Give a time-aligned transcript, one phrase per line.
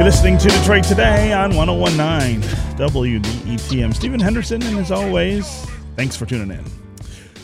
[0.00, 2.40] You're listening to Detroit Today on 1019
[2.78, 3.94] WDET.
[3.94, 5.46] Stephen Henderson, and as always,
[5.94, 6.64] thanks for tuning in.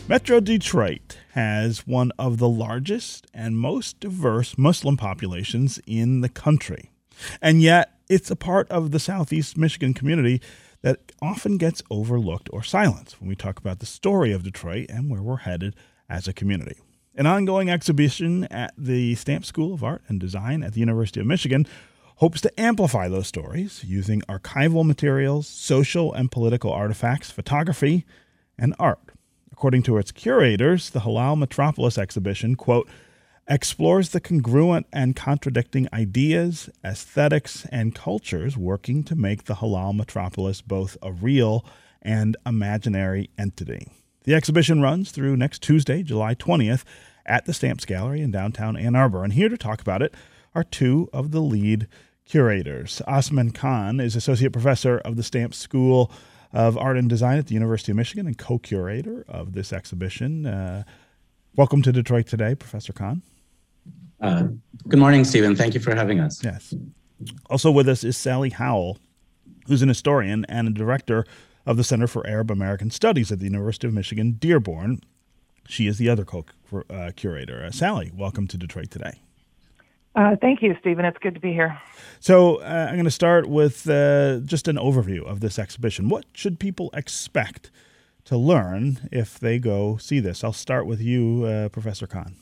[0.09, 6.91] Metro Detroit has one of the largest and most diverse Muslim populations in the country.
[7.43, 10.41] And yet, it's a part of the Southeast Michigan community
[10.81, 15.11] that often gets overlooked or silenced when we talk about the story of Detroit and
[15.11, 15.77] where we're headed
[16.09, 16.79] as a community.
[17.15, 21.27] An ongoing exhibition at the Stamps School of Art and Design at the University of
[21.27, 21.67] Michigan
[22.17, 28.05] hopes to amplify those stories using archival materials, social and political artifacts, photography,
[28.59, 29.01] and art.
[29.53, 32.89] According to its curators, the Halal Metropolis exhibition, quote,
[33.49, 40.63] explores the congruent and contradicting ideas, aesthetics, and cultures working to make the Halal Metropolis
[40.63, 41.65] both a real
[42.03, 43.89] and imaginary entity.
[44.25, 46.83] The exhibition runs through next Tuesday, July 20th,
[47.25, 49.23] at the Stamps Gallery in downtown Ann Arbor.
[49.23, 50.15] And here to talk about it
[50.55, 51.87] are two of the lead
[52.27, 53.01] curators.
[53.07, 56.11] Osman Khan is associate professor of the Stamps School
[56.53, 60.47] of Art and Design at the University of Michigan and co curator of this exhibition.
[60.47, 60.83] Uh,
[61.57, 63.23] welcome to Detroit today, Professor Khan.
[64.21, 64.49] Uh,
[64.89, 65.55] good morning, Stephen.
[65.55, 66.43] Thank you for having us.
[66.43, 66.75] Yes.
[67.49, 68.99] Also with us is Sally Howell,
[69.67, 71.25] who's an historian and a director
[71.65, 75.01] of the Center for Arab American Studies at the University of Michigan, Dearborn.
[75.69, 76.45] She is the other co
[76.91, 77.65] uh, curator.
[77.65, 79.21] Uh, Sally, welcome to Detroit today.
[80.17, 81.05] Uh, thank you, Stephen.
[81.05, 81.79] It's good to be here.
[82.21, 86.09] So, uh, I'm going to start with uh, just an overview of this exhibition.
[86.09, 87.71] What should people expect
[88.25, 90.43] to learn if they go see this?
[90.43, 92.35] I'll start with you, uh, Professor Khan.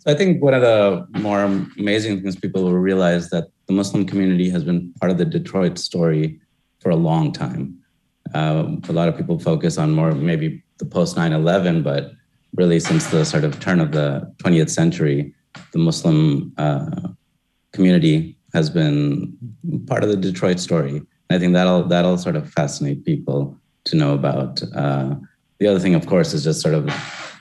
[0.00, 4.04] So, I think one of the more amazing things people will realize that the Muslim
[4.04, 6.38] community has been part of the Detroit story
[6.80, 7.78] for a long time.
[8.34, 12.12] Um, a lot of people focus on more maybe the post 9 11, but
[12.54, 15.34] really since the sort of turn of the 20th century,
[15.72, 17.08] the Muslim uh,
[17.72, 19.36] community has been
[19.86, 21.02] part of the Detroit story.
[21.30, 24.62] I think that'll that'll sort of fascinate people to know about.
[24.74, 25.14] Uh,
[25.58, 26.86] the other thing, of course, is just sort of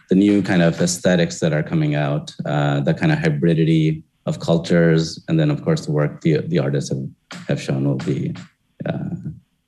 [0.09, 4.40] the new kind of aesthetics that are coming out, uh, the kind of hybridity of
[4.40, 7.08] cultures, and then of course the work the the artists have,
[7.48, 8.36] have shown will be,
[8.86, 9.16] uh,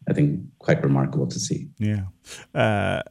[0.10, 1.68] I think, quite remarkable to see.
[1.80, 2.06] Yeah,
[2.54, 3.02] uh,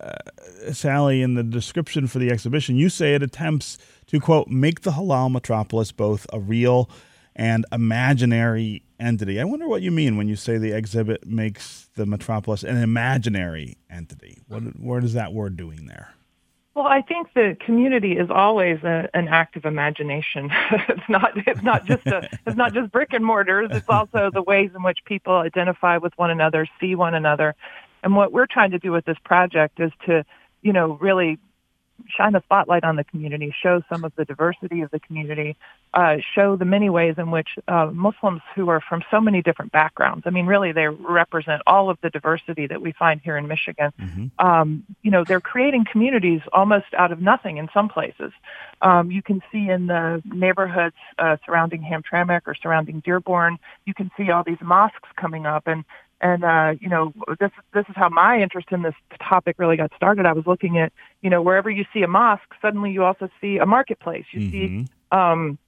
[0.72, 3.78] Sally, in the description for the exhibition, you say it attempts
[4.10, 6.90] to quote, make the halal metropolis both a real
[7.36, 9.40] and imaginary entity.
[9.40, 13.76] I wonder what you mean when you say the exhibit makes the metropolis an imaginary
[13.88, 14.38] entity.
[14.48, 16.12] What, what is that word doing there?
[16.74, 20.50] Well, I think the community is always a, an act of imagination.
[20.88, 23.70] it's not it's not just a, it's not just brick and mortars.
[23.72, 27.54] It's also the ways in which people identify with one another, see one another,
[28.02, 30.24] and what we're trying to do with this project is to,
[30.62, 31.38] you know, really
[32.08, 35.56] shine the spotlight on the community, show some of the diversity of the community,
[35.94, 39.72] uh, show the many ways in which uh, Muslims who are from so many different
[39.72, 43.48] backgrounds, I mean, really they represent all of the diversity that we find here in
[43.48, 43.92] Michigan.
[44.00, 44.46] Mm-hmm.
[44.46, 48.32] Um, you know, they're creating communities almost out of nothing in some places.
[48.82, 54.10] Um, you can see in the neighborhoods uh, surrounding Hamtramck or surrounding Dearborn, you can
[54.16, 55.84] see all these mosques coming up and
[56.20, 58.94] and uh, you know, this this is how my interest in this
[59.26, 60.26] topic really got started.
[60.26, 60.92] I was looking at,
[61.22, 64.26] you know, wherever you see a mosque, suddenly you also see a marketplace.
[64.32, 64.82] You mm-hmm.
[64.82, 65.58] see um,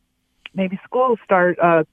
[0.54, 1.84] maybe schools start uh,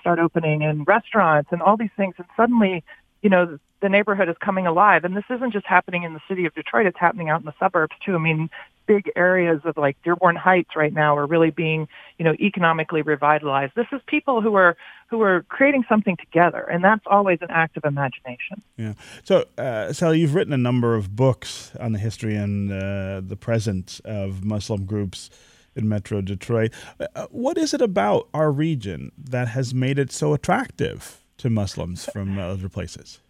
[0.00, 2.82] start opening and restaurants and all these things, and suddenly,
[3.22, 5.04] you know, the neighborhood is coming alive.
[5.04, 7.54] And this isn't just happening in the city of Detroit; it's happening out in the
[7.60, 8.16] suburbs too.
[8.16, 8.50] I mean,
[8.90, 11.86] big areas of like Dearborn Heights right now are really being,
[12.18, 13.72] you know, economically revitalized.
[13.76, 14.76] This is people who are
[15.10, 18.62] who are creating something together, and that's always an act of imagination.
[18.76, 18.94] Yeah.
[19.22, 23.36] So, uh, Sally, you've written a number of books on the history and uh, the
[23.36, 25.30] present of Muslim groups
[25.76, 26.72] in Metro Detroit.
[26.98, 32.06] Uh, what is it about our region that has made it so attractive to Muslims
[32.06, 33.20] from other places?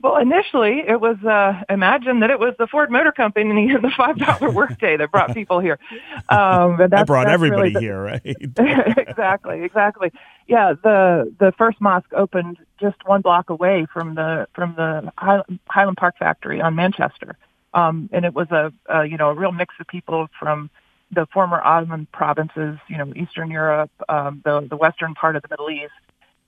[0.00, 3.90] Well, initially it was uh, imagined that it was the Ford Motor Company and the
[3.96, 5.78] five dollar workday that brought people here.
[6.28, 8.22] Um, but that brought everybody really the, here, right?
[8.96, 10.12] exactly, exactly.
[10.46, 15.12] Yeah, the the first mosque opened just one block away from the from the
[15.66, 17.36] Highland Park factory on Manchester,
[17.74, 20.70] um, and it was a, a you know a real mix of people from
[21.10, 25.48] the former Ottoman provinces, you know, Eastern Europe, um, the the western part of the
[25.50, 25.92] Middle East,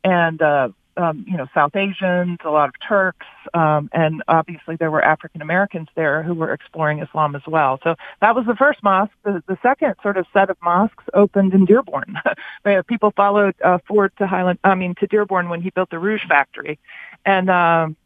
[0.04, 0.68] and uh,
[1.00, 5.40] um, you know, South Asians, a lot of Turks, um, and obviously there were African
[5.40, 7.78] Americans there who were exploring Islam as well.
[7.82, 9.12] So that was the first mosque.
[9.24, 12.18] The, the second sort of set of mosques opened in Dearborn.
[12.86, 16.26] People followed uh, Ford to Highland, I mean, to Dearborn when he built the Rouge
[16.28, 16.78] factory,
[17.24, 17.96] and um,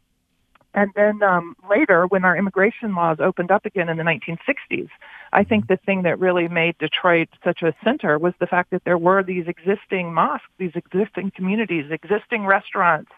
[0.74, 4.88] And then um, later, when our immigration laws opened up again in the 1960s,
[5.32, 8.82] I think the thing that really made Detroit such a center was the fact that
[8.84, 13.12] there were these existing mosques, these existing communities, existing restaurants,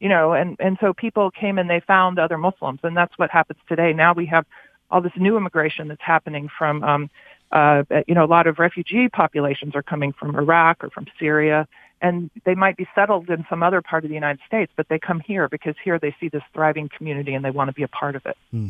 [0.00, 3.30] you know, and, and so people came and they found other Muslims, and that's what
[3.30, 3.94] happens today.
[3.94, 4.44] Now we have
[4.90, 7.10] all this new immigration that's happening from, um,
[7.52, 11.66] uh, you know, a lot of refugee populations are coming from Iraq or from Syria,
[12.00, 14.98] and they might be settled in some other part of the United States, but they
[14.98, 17.88] come here because here they see this thriving community and they want to be a
[17.88, 18.36] part of it.
[18.50, 18.68] Hmm.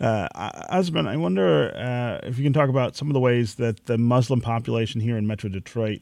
[0.00, 3.98] Uh, I wonder uh, if you can talk about some of the ways that the
[3.98, 6.00] Muslim population here in Metro Detroit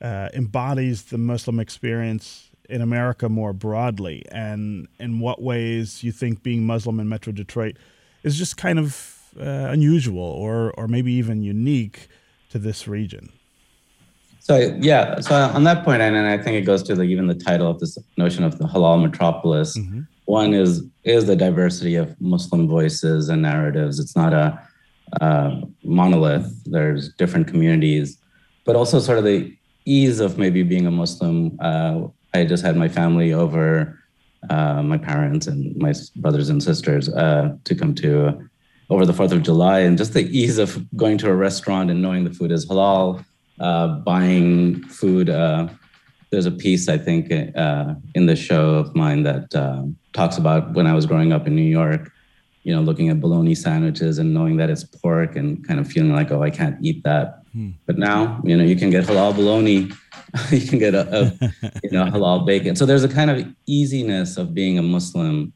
[0.00, 6.42] uh, embodies the Muslim experience in America more broadly, and in what ways you think
[6.42, 7.76] being Muslim in Metro Detroit
[8.22, 12.08] is just kind of uh, unusual or, or maybe even unique
[12.50, 13.32] to this region.
[14.44, 17.34] So yeah, so on that point, and I think it goes to the, even the
[17.34, 19.74] title of this notion of the halal metropolis.
[19.74, 20.00] Mm-hmm.
[20.26, 23.98] One is is the diversity of Muslim voices and narratives.
[23.98, 24.60] It's not a
[25.22, 26.46] uh, monolith.
[26.66, 28.18] There's different communities,
[28.66, 29.56] but also sort of the
[29.86, 31.58] ease of maybe being a Muslim.
[31.58, 33.98] Uh, I just had my family over,
[34.50, 38.46] uh, my parents and my brothers and sisters uh, to come to
[38.90, 42.02] over the Fourth of July, and just the ease of going to a restaurant and
[42.02, 43.24] knowing the food is halal
[43.58, 45.30] buying food.
[45.30, 45.68] Uh,
[46.30, 50.74] there's a piece I think uh, in the show of mine that uh, talks about
[50.74, 52.10] when I was growing up in New York.
[52.64, 56.14] You know, looking at bologna sandwiches and knowing that it's pork and kind of feeling
[56.14, 57.42] like, oh, I can't eat that.
[57.52, 57.72] Hmm.
[57.84, 59.90] But now, you know, you can get halal bologna,
[60.50, 61.24] you can get a, a
[61.82, 62.74] you know halal bacon.
[62.74, 65.52] So there's a kind of easiness of being a Muslim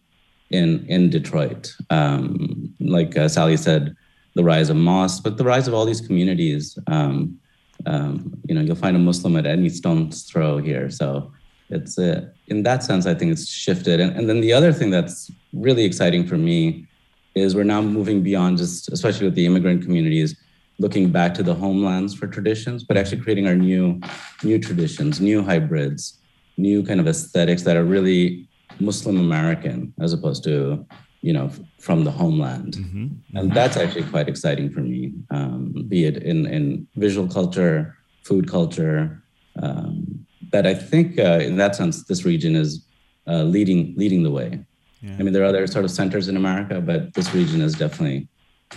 [0.50, 1.74] in in Detroit.
[1.90, 3.96] Um, like uh, Sally said,
[4.34, 6.78] the rise of mosques, but the rise of all these communities.
[6.86, 7.38] Um,
[7.86, 10.90] um, you know, you'll find a Muslim at any stone's throw here.
[10.90, 11.32] So
[11.70, 14.00] it's uh, in that sense, I think it's shifted.
[14.00, 16.86] And, and then the other thing that's really exciting for me
[17.34, 20.36] is we're now moving beyond just, especially with the immigrant communities,
[20.78, 24.00] looking back to the homelands for traditions, but actually creating our new,
[24.42, 26.18] new traditions, new hybrids,
[26.56, 28.48] new kind of aesthetics that are really
[28.80, 30.84] Muslim American as opposed to
[31.20, 32.74] you know, from the homeland.
[32.74, 33.04] Mm-hmm.
[33.04, 33.36] Mm-hmm.
[33.36, 38.48] And that's actually quite exciting for me, um, be it in, in visual culture, food
[38.48, 39.22] culture,
[39.62, 42.86] um, that I think uh, in that sense, this region is
[43.26, 44.60] uh, leading, leading the way.
[45.02, 45.16] Yeah.
[45.18, 48.28] I mean, there are other sort of centers in America, but this region is definitely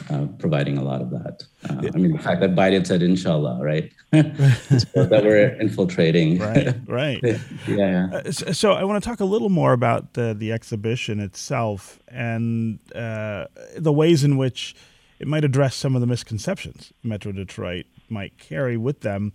[0.10, 1.44] uh, providing a lot of that.
[1.70, 3.92] Uh, I mean, the fact that Biden said "Inshallah," right?
[4.12, 6.40] that we're infiltrating.
[6.40, 6.76] Right.
[6.88, 7.22] Right.
[7.68, 8.10] yeah.
[8.12, 12.00] Uh, so, so, I want to talk a little more about the, the exhibition itself
[12.10, 13.46] and uh,
[13.78, 14.76] the ways in which
[15.20, 19.32] it might address some of the misconceptions Metro Detroit might carry with them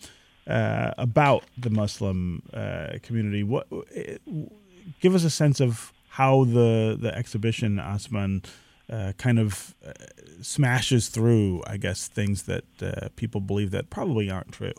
[0.47, 3.43] uh, about the Muslim uh, community.
[3.43, 3.69] What?
[5.00, 8.43] give us a sense of how the the exhibition, Osman
[8.91, 9.93] uh, kind of uh,
[10.43, 14.73] smashes through, I guess, things that uh, people believe that probably aren't true.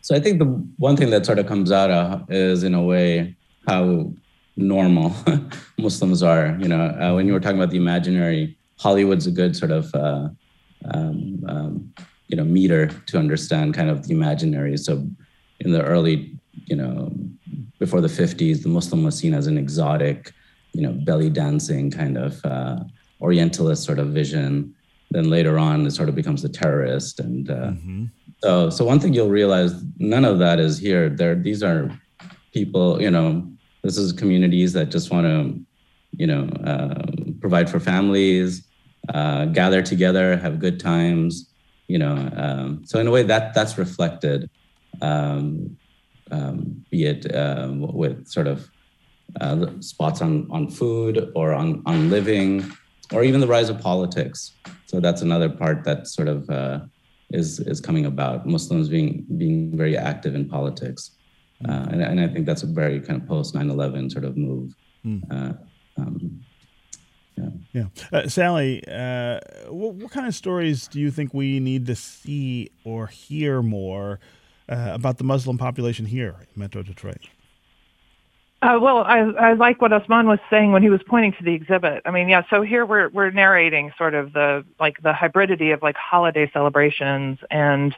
[0.00, 0.46] So I think the
[0.76, 4.12] one thing that sort of comes out of is, in a way, how
[4.56, 5.14] normal
[5.78, 6.56] Muslims are.
[6.60, 9.94] You know, uh, when you were talking about the imaginary, Hollywood's a good sort of,
[9.94, 10.28] uh,
[10.92, 11.94] um, um,
[12.28, 14.76] you know, meter to understand kind of the imaginary.
[14.76, 15.06] So
[15.60, 17.12] in the early, you know,
[17.78, 20.32] before the 50s, the Muslim was seen as an exotic,
[20.74, 22.80] you know, belly dancing kind of uh,
[23.20, 24.74] Orientalist sort of vision.
[25.10, 27.20] Then later on, it sort of becomes the terrorist.
[27.20, 28.04] And uh, mm-hmm.
[28.42, 31.08] so, so one thing you'll realize, none of that is here.
[31.08, 31.90] There, these are
[32.52, 33.00] people.
[33.00, 33.48] You know,
[33.82, 35.60] this is communities that just want to,
[36.12, 37.02] you know, uh,
[37.40, 38.66] provide for families,
[39.14, 41.50] uh, gather together, have good times.
[41.86, 44.50] You know, um, so in a way that that's reflected.
[45.00, 45.76] Um,
[46.30, 48.70] um, be it uh, with sort of
[49.40, 52.70] uh, spots on, on food or on, on living,
[53.12, 54.52] or even the rise of politics.
[54.86, 56.80] So that's another part that sort of uh,
[57.30, 58.46] is is coming about.
[58.46, 61.12] Muslims being being very active in politics,
[61.68, 64.74] uh, and, and I think that's a very kind of post 9/11 sort of move.
[65.04, 65.58] Mm.
[65.96, 66.44] Um,
[67.36, 67.48] yeah.
[67.72, 67.86] yeah.
[68.12, 72.70] Uh, Sally, uh, what, what, kind of stories do you think we need to see
[72.84, 74.20] or hear more
[74.68, 77.28] uh, about the Muslim population here in Metro Detroit?
[78.64, 81.52] Uh, well, I, I like what Osman was saying when he was pointing to the
[81.52, 82.00] exhibit.
[82.06, 82.44] I mean, yeah.
[82.48, 87.38] So here we're we're narrating sort of the like the hybridity of like holiday celebrations
[87.50, 87.94] and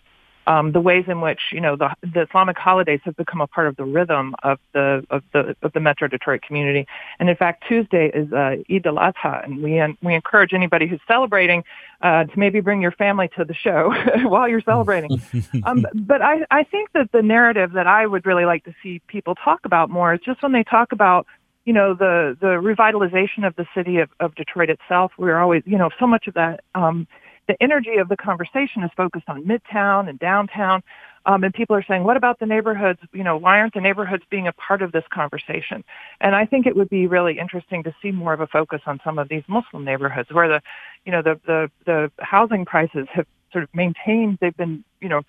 [0.46, 3.66] um, the ways in which you know the, the Islamic holidays have become a part
[3.66, 6.86] of the rhythm of the of the of the Metro Detroit community.
[7.18, 11.00] And in fact, Tuesday is uh, Eid al Adha, and we we encourage anybody who's
[11.08, 11.64] celebrating
[12.02, 15.20] uh, to maybe bring your family to the show while you're celebrating.
[15.64, 19.00] um, but I I think that the narrative that I would really like to see
[19.08, 21.26] people talk about more is just when they talk about
[21.66, 25.10] you know, the the revitalization of the city of, of Detroit itself.
[25.18, 26.60] We're always, you know, so much of that.
[26.76, 27.08] Um,
[27.48, 30.82] the energy of the conversation is focused on Midtown and downtown.
[31.24, 33.00] Um, and people are saying, what about the neighborhoods?
[33.12, 35.82] You know, why aren't the neighborhoods being a part of this conversation?
[36.20, 39.00] And I think it would be really interesting to see more of a focus on
[39.04, 40.62] some of these Muslim neighborhoods where the,
[41.04, 45.22] you know, the, the, the housing prices have sort of maintained, they've been, you know,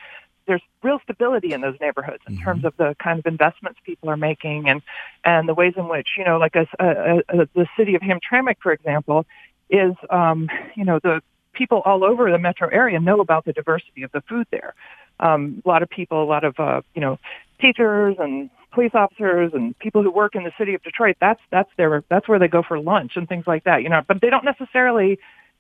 [0.46, 2.44] there's real stability in those neighborhoods in mm-hmm.
[2.44, 4.82] terms of the kind of investments people are making and,
[5.26, 8.56] and the ways in which, you know, like a, a, a, the city of Hamtramck,
[8.62, 9.26] for example,
[9.70, 11.22] is, um, you know, the
[11.58, 14.74] people all over the metro area know about the diversity of the food there
[15.20, 17.18] um, a lot of people, a lot of uh, you know
[17.60, 21.18] teachers and police officers and people who work in the city of Detroit.
[21.20, 23.84] That's that's their that's where they go for lunch and things like that.
[23.84, 25.20] You know, but they don't necessarily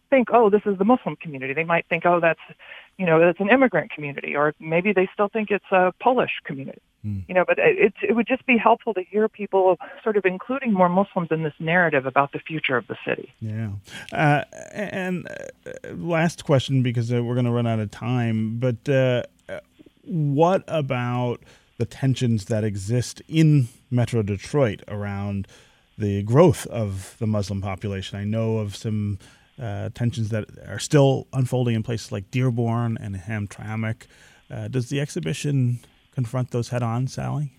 [0.10, 1.54] think, oh, this is the Muslim community.
[1.54, 2.40] They might think, oh, that's
[2.98, 6.82] you know, it's an immigrant community, or maybe they still think it's a Polish community.
[7.06, 7.24] Mm.
[7.28, 10.74] You know, but it, it would just be helpful to hear people sort of including
[10.74, 13.32] more Muslims in this narrative about the future of the city.
[13.40, 13.70] Yeah,
[14.12, 18.90] uh, and uh, last question because uh, we're going to run out of time, but
[18.90, 19.24] uh,
[20.04, 21.42] what about
[21.78, 25.48] the tensions that exist in Metro Detroit around
[25.98, 28.18] the growth of the Muslim population?
[28.18, 29.20] I know of some
[29.62, 34.04] uh, tensions that are still unfolding in places like Dearborn and Hamtramck.
[34.50, 35.80] Uh, does the exhibition
[36.18, 37.54] confront those head on, Sally?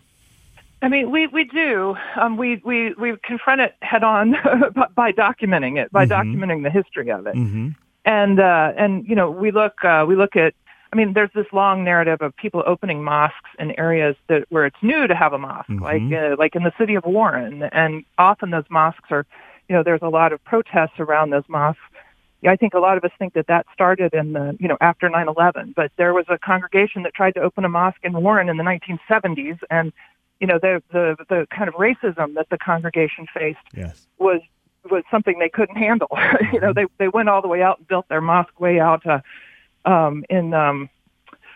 [0.82, 1.94] I mean, we we do.
[2.20, 4.34] Um, we we we confront it head on
[4.96, 6.18] by documenting it, by mm-hmm.
[6.18, 7.68] documenting the history of it, mm-hmm.
[8.04, 10.54] and uh, and you know we look uh, we look at
[10.92, 14.82] I mean, there's this long narrative of people opening mosques in areas that where it's
[14.82, 15.84] new to have a mosque, mm-hmm.
[15.84, 19.24] like uh, like in the city of Warren, and often those mosques are,
[19.68, 21.80] you know, there's a lot of protests around those mosques.
[22.46, 25.08] I think a lot of us think that that started in the, you know, after
[25.08, 28.56] 9/11, but there was a congregation that tried to open a mosque in Warren in
[28.56, 29.92] the 1970s, and
[30.40, 34.06] you know, the the the kind of racism that the congregation faced yes.
[34.18, 34.40] was
[34.88, 36.08] was something they couldn't handle.
[36.12, 36.44] Mm-hmm.
[36.54, 39.04] you know, they they went all the way out and built their mosque way out.
[39.04, 39.20] Uh,
[39.84, 40.90] um, in um,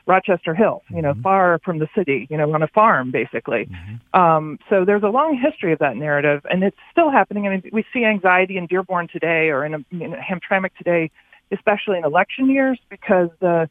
[0.06, 1.22] Rochester Hills, you know, mm-hmm.
[1.22, 3.66] far from the city, you know, on a farm, basically.
[3.66, 4.20] Mm-hmm.
[4.20, 7.46] Um, so there's a long history of that narrative, and it's still happening.
[7.46, 11.10] I mean, we see anxiety in Dearborn today or in, a, in Hamtramck today,
[11.52, 13.68] especially in election years, because the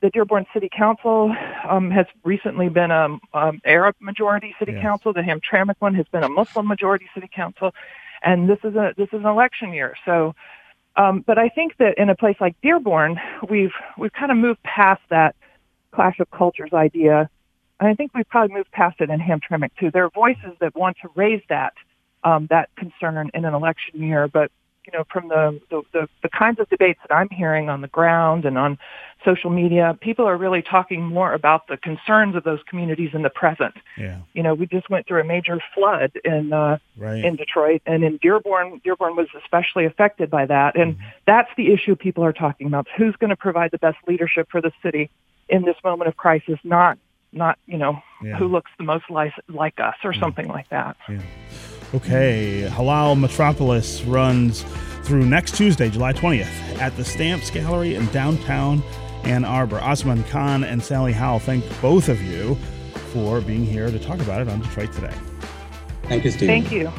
[0.00, 1.34] the Dearborn City Council
[1.66, 5.14] um, has recently been a um, Arab majority city council.
[5.14, 7.74] The Hamtramck one has been a Muslim majority city council,
[8.22, 9.94] and this is a this is an election year.
[10.04, 10.34] So
[10.96, 13.18] um, but I think that in a place like Dearborn,
[13.48, 15.34] we've we've kind of moved past that
[15.94, 17.28] clash of cultures idea,
[17.80, 19.90] and I think we've probably moved past it in Hamtramck too.
[19.90, 21.74] There are voices that want to raise that
[22.22, 24.50] um, that concern in an election year, but
[24.86, 27.88] you know, from the, the, the, the kinds of debates that I'm hearing on the
[27.88, 28.78] ground and on
[29.24, 33.30] social media, people are really talking more about the concerns of those communities in the
[33.30, 33.74] present.
[33.96, 34.18] Yeah.
[34.34, 37.24] You know, we just went through a major flood in uh, right.
[37.24, 38.82] in Detroit and in Dearborn.
[38.84, 41.04] Dearborn was especially affected by that, and mm-hmm.
[41.26, 42.86] that's the issue people are talking about.
[42.96, 45.10] Who's going to provide the best leadership for the city
[45.48, 46.58] in this moment of crisis?
[46.64, 46.98] Not
[47.32, 48.36] not you know yeah.
[48.36, 50.20] who looks the most like like us or yeah.
[50.20, 50.96] something like that.
[51.08, 51.20] Yeah.
[51.94, 54.64] Okay, Halal Metropolis runs
[55.04, 58.82] through next Tuesday, July 20th, at the Stamps Gallery in downtown
[59.22, 59.78] Ann Arbor.
[59.78, 62.56] Osman Khan and Sally Howell, thank both of you
[63.12, 65.14] for being here to talk about it on Detroit Today.
[66.04, 66.48] Thank you, Steve.
[66.48, 66.90] Thank you.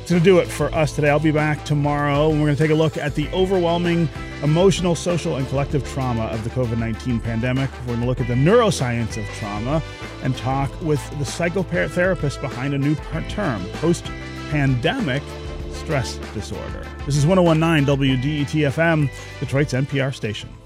[0.00, 1.10] It's going to do it for us today.
[1.10, 4.08] I'll be back tomorrow and we're going to take a look at the overwhelming
[4.42, 7.70] emotional, social, and collective trauma of the COVID 19 pandemic.
[7.80, 9.82] We're going to look at the neuroscience of trauma
[10.22, 12.94] and talk with the psychotherapist behind a new
[13.28, 14.04] term, post
[14.50, 15.22] pandemic
[15.72, 16.86] stress disorder.
[17.06, 20.57] This is 1019 WDET FM, Detroit's NPR station.